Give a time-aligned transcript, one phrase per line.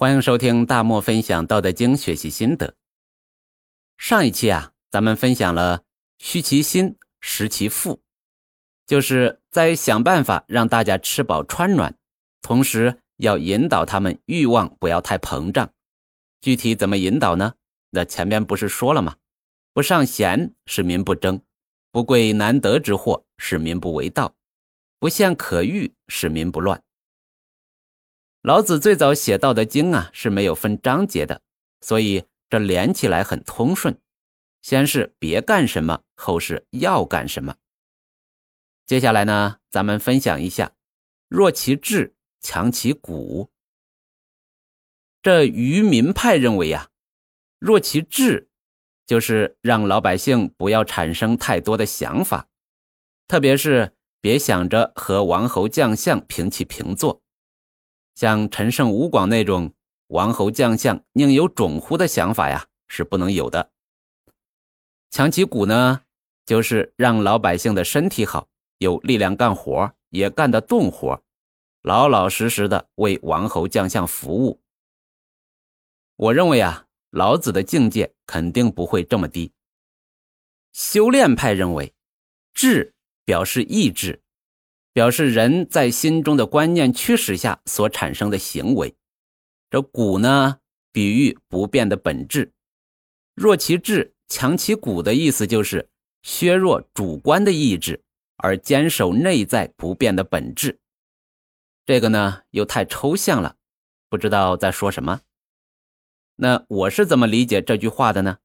[0.00, 2.76] 欢迎收听大漠分享《道德经》学习心得。
[3.96, 5.82] 上一期啊，咱们分享了
[6.18, 8.00] 虚其心，实其腹，
[8.86, 11.96] 就是在想办法让大家吃饱穿暖，
[12.42, 15.68] 同时要引导他们欲望不要太膨胀。
[16.40, 17.54] 具体怎么引导呢？
[17.90, 19.16] 那前面不是说了吗？
[19.72, 21.40] 不尚贤，是民不争；
[21.90, 24.32] 不贵难得之货，是民不为盗；
[25.00, 26.80] 不陷可欲，是民不乱。
[28.42, 31.42] 老子最早写《道德经》啊是没有分章节的，
[31.80, 33.98] 所以这连起来很通顺。
[34.62, 37.56] 先是别干什么，后是要干什么。
[38.86, 40.72] 接下来呢，咱们分享一下：
[41.28, 43.50] 弱其志，强其骨。
[45.20, 46.90] 这愚民派认为呀，
[47.58, 48.48] 弱其志，
[49.04, 52.48] 就是让老百姓不要产生太多的想法，
[53.26, 57.20] 特别是别想着和王侯将相平起平坐。
[58.18, 59.72] 像陈胜吴广那种
[60.08, 63.70] 王侯将相宁有种乎的想法呀，是不能有的。
[65.08, 66.02] 强其骨呢，
[66.44, 71.22] 就是让老百姓的身体好，有力量干活，也干得动活，
[71.82, 74.60] 老老实实的为王侯将相服务。
[76.16, 79.52] 我认为啊，老子的境界肯定不会这么低。
[80.72, 81.94] 修炼派认为，
[82.52, 82.92] 志
[83.24, 84.20] 表示意志。
[84.92, 88.94] 表示人在心中的观念驱使下所产生的行为，
[89.70, 90.58] 这骨呢，
[90.92, 92.52] 比喻不变的本质。
[93.34, 95.88] 弱其志，强其骨的意思就是
[96.22, 98.02] 削弱主观的意志，
[98.36, 100.80] 而坚守内在不变的本质。
[101.86, 103.56] 这个呢，又太抽象了，
[104.08, 105.20] 不知道在说什么。
[106.36, 108.38] 那我是怎么理解这句话的呢？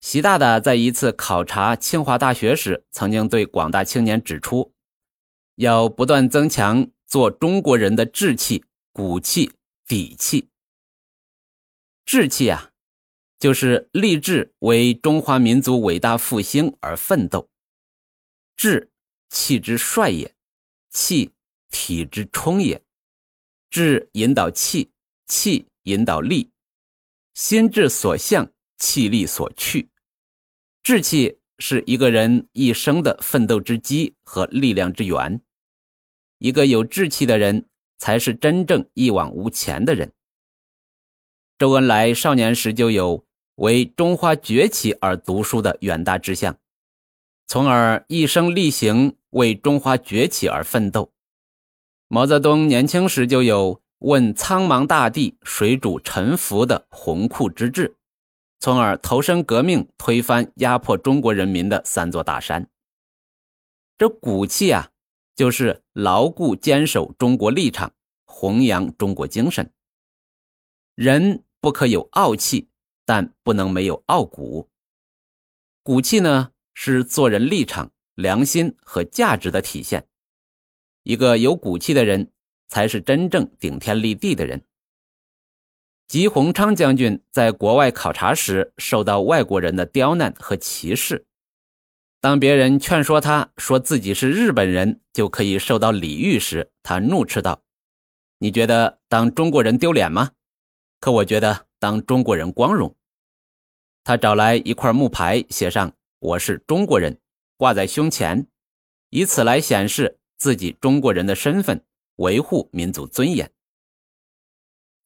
[0.00, 4.72] 习大大在一次考察清华大学时，曾经对广大青年指出，
[5.56, 9.52] 要不断增强做中国人的志气、骨气、
[9.86, 10.48] 底气。
[12.06, 12.70] 志气啊，
[13.38, 17.50] 就是立志为中华民族伟大复兴而奋斗。
[18.56, 18.90] 志，
[19.28, 20.30] 气之帅也；
[20.90, 21.32] 气，
[21.70, 22.82] 体之充也。
[23.68, 24.90] 志引导气，
[25.26, 26.50] 气引导力，
[27.34, 28.50] 心志所向。
[28.82, 29.89] 气力所去，
[30.82, 35.40] 志气是一个人一生的奋斗之基和力量之源。
[36.38, 37.66] 一个有志气的人，
[37.98, 40.12] 才是真正一往无前的人。
[41.58, 43.26] 周恩来少年时就有
[43.56, 46.56] 为中华崛起而读书的远大志向，
[47.46, 51.12] 从而一生力行为中华崛起而奋斗。
[52.08, 57.98] 毛泽东年轻时就有问苍茫大地谁主沉浮的宏酷之志。
[58.60, 62.68] 从而投身革命，推翻压迫中国人民的三座大山。
[63.96, 64.90] 这骨气啊，
[65.34, 67.94] 就是牢固坚守中国立场，
[68.26, 69.72] 弘扬中国精神。
[70.94, 72.68] 人不可有傲气，
[73.06, 74.68] 但不能没有傲骨。
[75.82, 80.06] 骨气呢，是做人立场、良心和价值的体现。
[81.02, 82.30] 一个有骨气的人，
[82.68, 84.66] 才是真正顶天立地的人。
[86.10, 91.24] 吉鸿昌将军在国外考察时，受到外国人的刁难和歧视。
[92.20, 97.62] 当别人劝说他说自己是日本人就可以受到礼遇时，他怒斥道
[98.40, 100.32] ：“你觉得当中国人丢脸吗？
[100.98, 102.92] 可我觉得当中国人光荣。”
[104.02, 107.20] 他找来一块木牌，写上“我是中国人”，
[107.56, 108.48] 挂在胸前，
[109.10, 111.84] 以此来显示自己中国人的身份，
[112.16, 113.48] 维护民族尊严。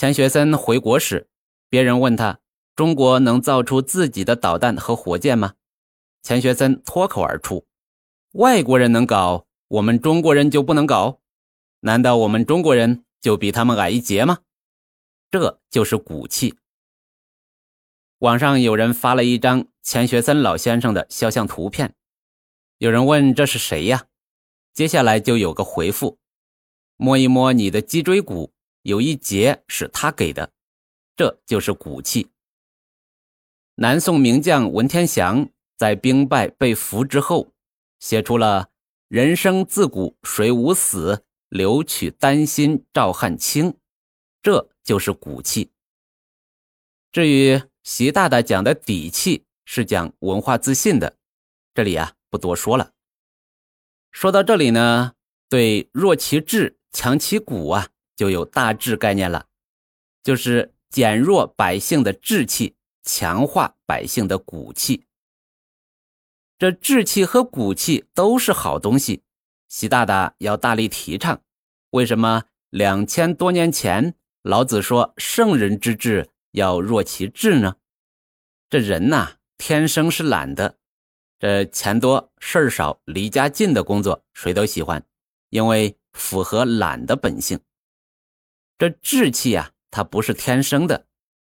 [0.00, 1.28] 钱学森回国时，
[1.68, 2.40] 别人问他
[2.74, 5.56] ：“中国能造出自己的导弹和火箭吗？”
[6.24, 7.66] 钱学森脱口而出
[8.32, 11.20] ：“外国人能搞，我们中国人就不能搞？
[11.80, 14.38] 难道我们中国人就比他们矮一截吗？”
[15.30, 16.54] 这就是骨气。
[18.20, 21.94] 网上有人发了一张钱学森老先生的肖像图片，
[22.78, 24.06] 有人问这是谁呀？
[24.72, 26.16] 接下来就有个回复
[26.96, 30.52] ：“摸一摸你的脊椎骨。”有一节是他给的，
[31.16, 32.30] 这就是骨气。
[33.74, 37.52] 南宋名将文天祥在兵败被俘之后，
[37.98, 38.70] 写出了
[39.08, 43.76] “人生自古谁无死，留取丹心照汗青”，
[44.42, 45.70] 这就是骨气。
[47.12, 51.16] 至于习大大讲的底气，是讲文化自信的，
[51.74, 52.92] 这里啊不多说了。
[54.10, 55.14] 说到这里呢，
[55.48, 57.88] 对弱其志，强其骨啊。
[58.20, 59.46] 就有大致概念了，
[60.22, 65.06] 就是减弱百姓的志气，强化百姓的骨气。
[66.58, 69.22] 这志气和骨气都是好东西，
[69.68, 71.40] 习大大要大力提倡。
[71.92, 77.76] 为什么两千多年前老子说圣人之治要弱其志呢？
[78.68, 80.76] 这人呐，天生是懒的，
[81.38, 85.02] 这钱多事儿少、离家近的工作谁都喜欢，
[85.48, 87.58] 因为符合懒的本性。
[88.80, 91.06] 这志气啊，它不是天生的，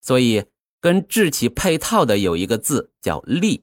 [0.00, 0.46] 所以
[0.80, 3.62] 跟志气配套的有一个字叫立。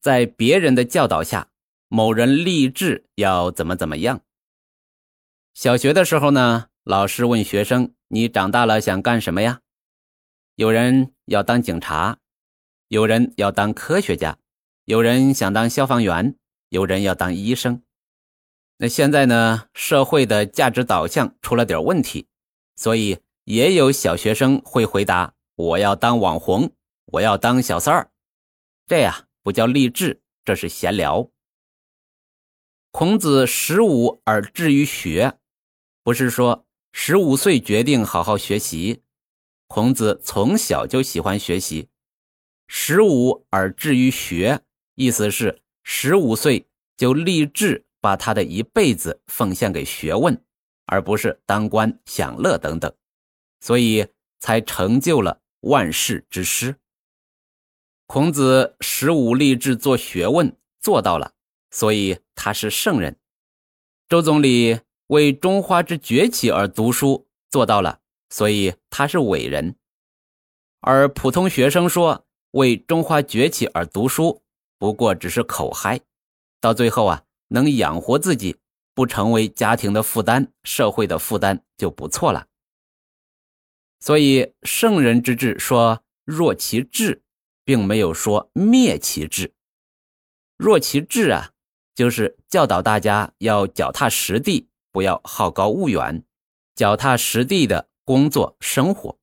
[0.00, 1.52] 在别人的教导下，
[1.86, 4.22] 某人立志要怎么怎么样。
[5.54, 9.60] 小学的时候呢，老师问学生：“你长大了想干什么呀？”
[10.56, 12.18] 有人要当警察，
[12.88, 14.36] 有人要当科学家，
[14.84, 16.34] 有人想当消防员，
[16.70, 17.84] 有人要当医生。
[18.82, 22.28] 那现在呢，社会的价值导向出了点问题，
[22.76, 26.72] 所以也有小学生会回答：“我要当网红，
[27.04, 28.10] 我要当小三儿。”
[28.88, 31.30] 这呀不叫励志，这是闲聊。
[32.90, 35.36] 孔子十五而志于学。
[36.02, 39.02] 不是说十五岁决定好好学习，
[39.66, 41.90] 孔子从小就喜欢学习。
[42.66, 44.62] 十五而志于学，
[44.94, 46.66] 意思是十五岁
[46.96, 50.42] 就立志把他的一辈子奉献给学问，
[50.86, 52.92] 而不是当官享乐等等，
[53.60, 54.06] 所以
[54.38, 56.76] 才成就了万世之师。
[58.06, 61.32] 孔子十五立志做学问，做到了，
[61.70, 63.18] 所以他是圣人。
[64.08, 64.80] 周总理。
[65.10, 67.98] 为中华之崛起而读书做到了，
[68.28, 69.74] 所以他是伟人；
[70.78, 74.44] 而普通学生说为中华崛起而读书，
[74.78, 75.98] 不过只是口嗨，
[76.60, 78.56] 到最后啊，能养活自己，
[78.94, 82.46] 不成为家庭的负担、社会的负担就不错了。
[84.00, 87.22] 所以圣人之治说弱其志，
[87.64, 89.52] 并没有说灭其志。
[90.56, 91.52] 弱其志啊，
[91.94, 94.68] 就是教导大家要脚踏实地。
[94.92, 96.24] 不要好高骛远，
[96.74, 99.16] 脚踏实地的工作生活。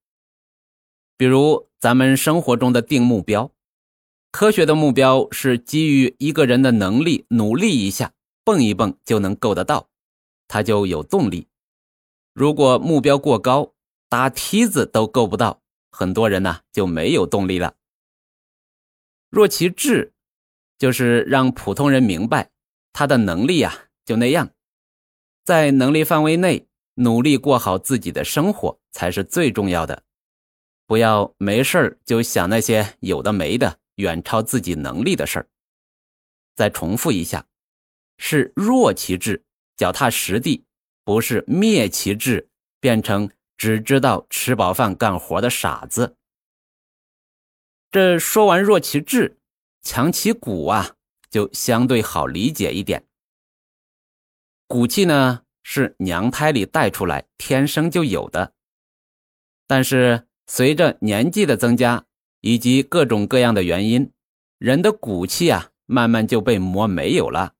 [1.18, 3.52] 比如咱们生活中的定目标，
[4.32, 8.14] 科学的目标是基于一个人的能力，努力一下，
[8.48, 9.90] 蹦一蹦就能够得到，
[10.48, 11.50] 他就有动力。
[12.32, 13.74] 如果目标过高，
[14.08, 15.62] 搭梯子都够不到，
[15.92, 17.76] 很多人呢就没有动力了。
[19.30, 20.14] 若其志，
[20.78, 22.50] 就是让普通人明白，
[22.94, 24.50] 他的能力呀就那样。
[25.44, 30.04] 在能力范围内努力过好自己的生活才是最重要的，
[30.86, 35.50] 不要没事儿就想那些有的没的、远超自己能力的事儿。
[36.56, 37.46] 再重复一下，
[38.18, 39.44] 是弱其志，
[39.76, 40.64] 脚踏实地，
[41.04, 42.50] 不是灭其志，
[42.80, 46.16] 变成只知道吃饱饭干活的傻子。
[47.92, 49.38] 这说完弱其志，
[49.82, 50.96] 强其骨啊，
[51.30, 53.06] 就相对好理解一点。
[54.68, 58.54] 骨气呢是娘胎里带出来，天生就有的。
[59.66, 62.06] 但是随着年纪的增加，
[62.42, 64.12] 以及各种各样的原因，
[64.58, 67.54] 人的骨气啊慢慢就被磨没有了，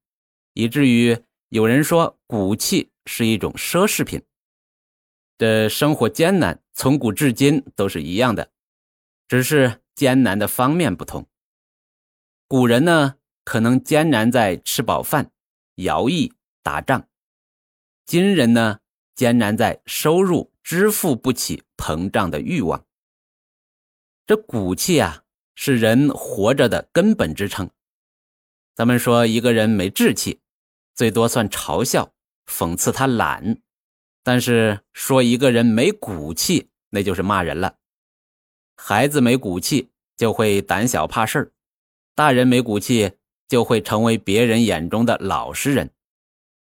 [0.58, 1.16] 以至于
[1.50, 4.24] 有人说骨气是一种奢侈品。
[5.38, 8.50] 这生活艰难，从古至今都是一样的，
[9.28, 11.28] 只是艰难的方面不同。
[12.48, 15.30] 古人呢可能艰难在吃饱饭、
[15.76, 16.34] 徭役。
[16.64, 17.08] 打仗，
[18.06, 18.80] 今人呢
[19.16, 22.84] 艰难在收入支付不起膨胀的欲望。
[24.26, 25.24] 这骨气啊，
[25.54, 27.70] 是人活着的根本支撑。
[28.76, 30.42] 咱们说一个人没志气，
[30.98, 32.12] 最多算嘲笑、
[32.48, 33.62] 讽刺他懒；
[34.24, 37.78] 但是说一个人没骨气，那就是骂人了。
[38.76, 41.52] 孩子没骨气就会胆小怕事儿，
[42.16, 43.12] 大人没骨气
[43.48, 45.92] 就会成为别人眼中的老实人。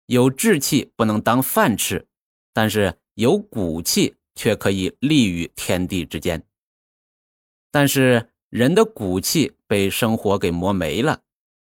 [0.05, 2.07] 有志气不能当饭吃，
[2.53, 6.43] 但是有骨气却可以立于天地之间。
[7.71, 11.23] 但是人的骨气被生活给磨没了，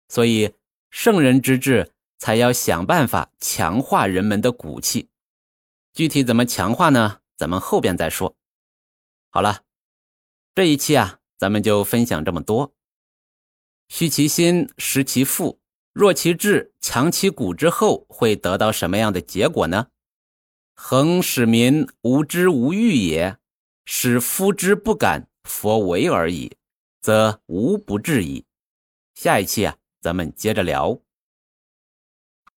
[0.09, 0.53] 所以
[0.91, 1.91] 圣人之志
[2.21, 5.09] 才要想办法强化人们的骨气。
[5.91, 7.21] 具体怎么强化呢？
[7.35, 8.37] 咱们后边再说。
[9.31, 9.63] 好了，
[10.53, 12.75] 这一期啊，咱们就分享这么多。
[13.87, 15.59] 虚其心，实其腹。
[15.93, 19.87] 弱其志，强其骨之后，会得到什么样的结果呢？
[20.75, 23.35] 恒使民无知无欲也，
[23.85, 26.55] 使夫之不敢，佛为而已，
[27.01, 28.45] 则无不治矣。
[29.15, 31.01] 下一期啊，咱们接着聊。